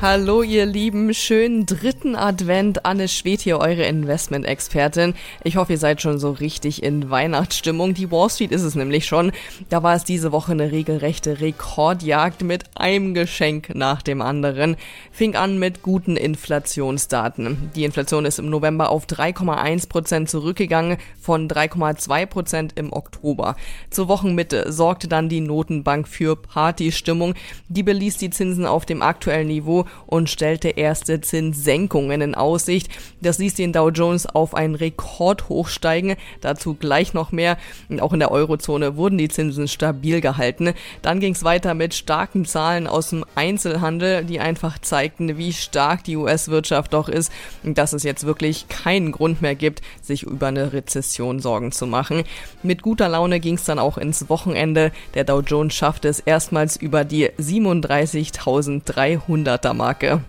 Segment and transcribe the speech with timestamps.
[0.00, 2.86] Hallo ihr Lieben, schönen dritten Advent.
[2.86, 5.14] Anne Schwed hier, eure Investment-Expertin.
[5.42, 7.94] Ich hoffe, ihr seid schon so richtig in Weihnachtsstimmung.
[7.94, 9.32] Die Wall Street ist es nämlich schon.
[9.70, 14.76] Da war es diese Woche eine regelrechte Rekordjagd mit einem Geschenk nach dem anderen.
[15.10, 17.72] Fing an mit guten Inflationsdaten.
[17.74, 23.56] Die Inflation ist im November auf 3,1 Prozent zurückgegangen von 3,2 Prozent im Oktober.
[23.90, 27.34] Zur Wochenmitte sorgte dann die Notenbank für Partystimmung.
[27.68, 32.88] Die beließ die Zinsen auf dem aktuellen Niveau und stellte erste Zinssenkungen in Aussicht.
[33.20, 36.16] Das ließ den Dow Jones auf einen Rekord hochsteigen.
[36.40, 37.58] Dazu gleich noch mehr.
[38.00, 40.72] Auch in der Eurozone wurden die Zinsen stabil gehalten.
[41.02, 46.04] Dann ging es weiter mit starken Zahlen aus dem Einzelhandel, die einfach zeigten, wie stark
[46.04, 50.72] die US-Wirtschaft doch ist, dass es jetzt wirklich keinen Grund mehr gibt, sich über eine
[50.72, 52.24] Rezession Sorgen zu machen.
[52.62, 54.92] Mit guter Laune ging es dann auch ins Wochenende.
[55.14, 60.20] Der Dow Jones schaffte es erstmals über die 37.300er Marco.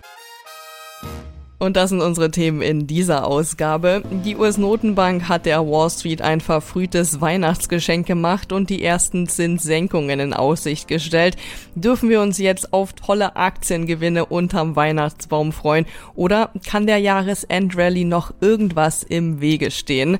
[1.62, 4.02] Und das sind unsere Themen in dieser Ausgabe.
[4.24, 10.32] Die US-Notenbank hat der Wall Street ein verfrühtes Weihnachtsgeschenk gemacht und die ersten Zinssenkungen in
[10.32, 11.36] Aussicht gestellt.
[11.74, 18.32] Dürfen wir uns jetzt auf tolle Aktiengewinne unterm Weihnachtsbaum freuen oder kann der Jahresendrallye noch
[18.40, 20.16] irgendwas im Wege stehen?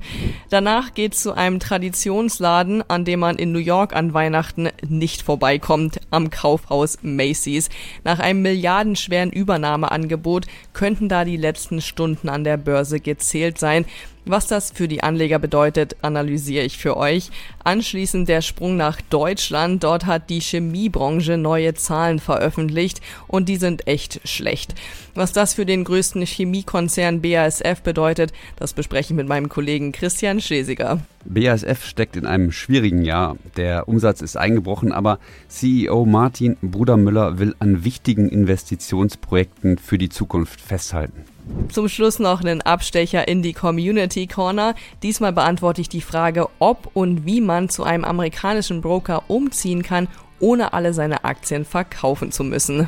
[0.51, 6.01] Danach geht's zu einem Traditionsladen, an dem man in New York an Weihnachten nicht vorbeikommt,
[6.11, 7.69] am Kaufhaus Macy's.
[8.03, 13.85] Nach einem milliardenschweren Übernahmeangebot könnten da die die letzten Stunden an der Börse gezählt sein.
[14.25, 17.31] Was das für die Anleger bedeutet, analysiere ich für euch.
[17.63, 19.83] Anschließend der Sprung nach Deutschland.
[19.83, 24.75] Dort hat die Chemiebranche neue Zahlen veröffentlicht und die sind echt schlecht.
[25.15, 30.39] Was das für den größten Chemiekonzern BASF bedeutet, das bespreche ich mit meinem Kollegen Christian
[30.39, 31.01] Schlesiger.
[31.25, 33.37] BASF steckt in einem schwierigen Jahr.
[33.57, 35.17] Der Umsatz ist eingebrochen, aber
[35.47, 41.25] CEO Martin Brudermüller will an wichtigen Investitionsprojekten für die Zukunft festhalten.
[41.69, 44.75] Zum Schluss noch einen Abstecher in die Community Corner.
[45.03, 50.07] Diesmal beantworte ich die Frage, ob und wie man zu einem amerikanischen Broker umziehen kann,
[50.39, 52.87] ohne alle seine Aktien verkaufen zu müssen.